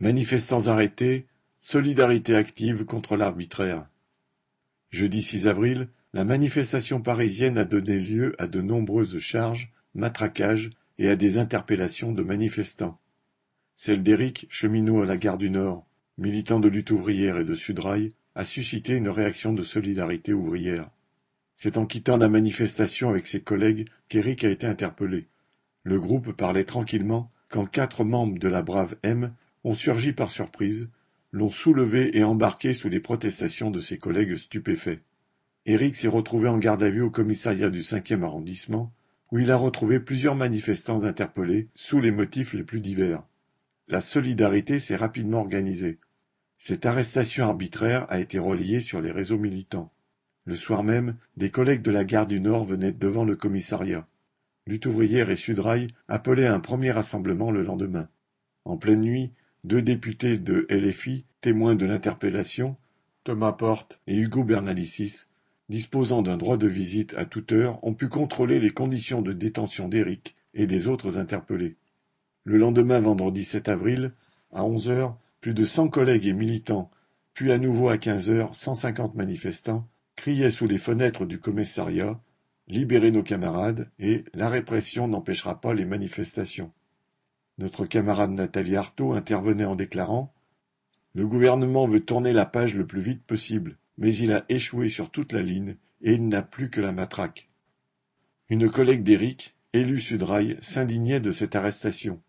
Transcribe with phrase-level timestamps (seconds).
[0.00, 1.26] Manifestants arrêtés,
[1.60, 3.88] solidarité active contre l'arbitraire.
[4.90, 11.08] Jeudi 6 avril, la manifestation parisienne a donné lieu à de nombreuses charges, matraquages et
[11.08, 12.98] à des interpellations de manifestants.
[13.76, 15.86] Celle d'Éric, cheminot à la gare du Nord,
[16.18, 20.90] militant de lutte ouvrière et de Sudrail, a suscité une réaction de solidarité ouvrière.
[21.54, 25.28] C'est en quittant la manifestation avec ses collègues qu'Éric a été interpellé.
[25.84, 29.32] Le groupe parlait tranquillement quand quatre membres de la brave M
[29.64, 30.88] ont surgi par surprise,
[31.32, 35.00] l'ont soulevé et embarqué sous les protestations de ses collègues stupéfaits.
[35.66, 38.92] Éric s'est retrouvé en garde à vue au commissariat du cinquième arrondissement,
[39.32, 43.22] où il a retrouvé plusieurs manifestants interpellés sous les motifs les plus divers.
[43.88, 45.98] La solidarité s'est rapidement organisée.
[46.56, 49.92] Cette arrestation arbitraire a été relayée sur les réseaux militants.
[50.44, 54.06] Le soir même, des collègues de la gare du Nord venaient devant le commissariat.
[54.66, 58.08] Lutte ouvrière et Sudrail appelaient à un premier rassemblement le lendemain.
[58.64, 59.32] En pleine nuit,
[59.64, 62.76] deux députés de LFI, témoins de l'interpellation,
[63.24, 65.24] Thomas Porte et Hugo Bernalicis,
[65.70, 69.88] disposant d'un droit de visite à toute heure, ont pu contrôler les conditions de détention
[69.88, 71.76] d'Éric et des autres interpellés.
[72.44, 74.12] Le lendemain, vendredi 7 avril,
[74.52, 76.90] à onze heures, plus de cent collègues et militants,
[77.32, 82.20] puis à nouveau à quinze heures, cent cinquante manifestants, criaient sous les fenêtres du commissariat
[82.66, 86.72] Libérez nos camarades et La répression n'empêchera pas les manifestations.
[87.58, 90.34] Notre camarade Nathalie Arthaud intervenait en déclarant
[91.14, 95.10] Le gouvernement veut tourner la page le plus vite possible, mais il a échoué sur
[95.10, 97.48] toute la ligne et il n'a plus que la matraque.
[98.48, 102.20] Une collègue d'Éric, élue Sudrail, s'indignait de cette arrestation.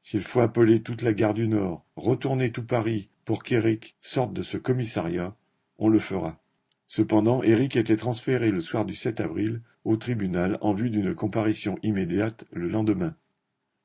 [0.00, 4.42] S'il faut appeler toute la gare du Nord, retourner tout Paris pour qu'Éric sorte de
[4.42, 5.36] ce commissariat,
[5.78, 6.40] on le fera.
[6.86, 11.78] Cependant, Éric était transféré le soir du 7 avril au tribunal en vue d'une comparution
[11.82, 13.14] immédiate le lendemain.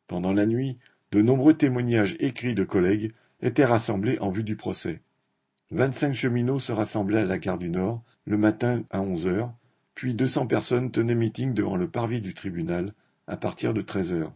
[0.08, 0.78] Pendant la nuit,
[1.12, 5.02] de nombreux témoignages écrits de collègues étaient rassemblés en vue du procès.
[5.72, 9.54] Vingt-cinq cheminots se rassemblaient à la gare du Nord le matin à onze heures,
[9.94, 12.94] puis deux cents personnes tenaient meeting devant le parvis du tribunal
[13.28, 14.34] à partir de treize heures.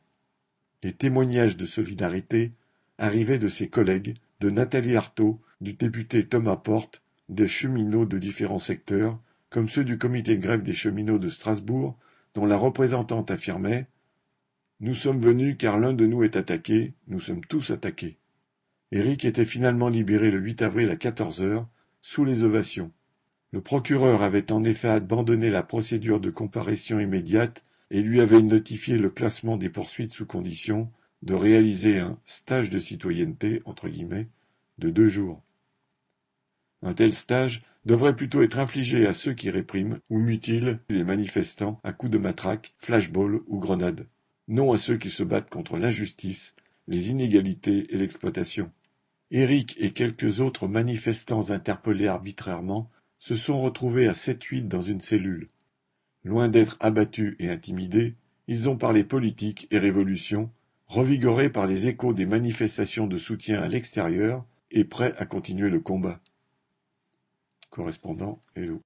[0.81, 2.51] Les témoignages de solidarité
[2.97, 8.59] arrivaient de ses collègues, de Nathalie Arthaud, du député Thomas Porte des cheminots de différents
[8.59, 11.97] secteurs, comme ceux du comité de grève des cheminots de Strasbourg,
[12.33, 13.85] dont la représentante affirmait
[14.81, 18.17] Nous sommes venus car l'un de nous est attaqué, nous sommes tous attaqués.
[18.93, 21.67] Éric était finalement libéré le 8 avril à 14 heures,
[21.99, 22.93] sous les ovations.
[23.51, 28.97] Le procureur avait en effet abandonné la procédure de comparution immédiate et lui avait notifié
[28.97, 30.89] le classement des poursuites sous condition
[31.23, 34.29] de réaliser un stage de citoyenneté entre guillemets
[34.77, 35.43] de deux jours.
[36.83, 41.81] Un tel stage devrait plutôt être infligé à ceux qui répriment ou mutilent les manifestants
[41.83, 44.07] à coups de matraque, flashball ou grenade,
[44.49, 46.55] non à ceux qui se battent contre l'injustice,
[46.87, 48.71] les inégalités et l'exploitation.
[49.31, 52.89] Éric et quelques autres manifestants interpellés arbitrairement
[53.19, 55.47] se sont retrouvés à sept-huit dans une cellule.
[56.23, 58.15] Loin d'être abattus et intimidés,
[58.47, 60.51] ils ont parlé politique et révolution,
[60.87, 65.79] revigorés par les échos des manifestations de soutien à l'extérieur et prêts à continuer le
[65.79, 66.19] combat.
[67.69, 68.77] Correspondant Hello